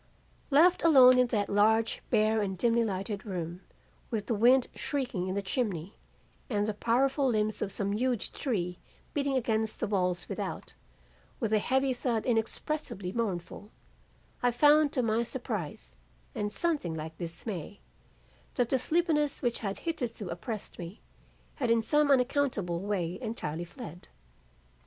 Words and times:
"Left 0.49 0.81
alone 0.81 1.19
in 1.19 1.27
that 1.27 1.47
large, 1.47 2.01
bare 2.09 2.41
and 2.41 2.57
dimly 2.57 2.83
lighted 2.83 3.23
room, 3.23 3.61
with 4.09 4.25
the 4.25 4.33
wind 4.33 4.67
shrieking 4.73 5.27
in 5.27 5.35
the 5.35 5.43
chimney 5.43 5.93
and 6.49 6.65
the 6.65 6.73
powerful 6.73 7.27
limbs 7.29 7.61
of 7.61 7.71
some 7.71 7.91
huge 7.91 8.31
tree 8.31 8.79
beating 9.13 9.37
against 9.37 9.79
the 9.79 9.85
walls 9.85 10.27
without, 10.27 10.73
with 11.39 11.53
a 11.53 11.59
heavy 11.59 11.93
thud 11.93 12.25
inexpressibly 12.25 13.11
mournful, 13.11 13.69
I 14.41 14.49
found 14.49 14.91
to 14.93 15.03
my 15.03 15.21
surprise 15.21 15.95
and 16.33 16.51
something 16.51 16.95
like 16.95 17.19
dismay, 17.19 17.79
that 18.55 18.69
the 18.69 18.79
sleepiness 18.79 19.43
which 19.43 19.59
had 19.59 19.81
hitherto 19.85 20.29
oppressed 20.29 20.79
me, 20.79 20.99
had 21.57 21.69
in 21.69 21.83
some 21.83 22.09
unaccountable 22.09 22.79
way 22.79 23.19
entirely 23.21 23.65
fled. 23.65 24.07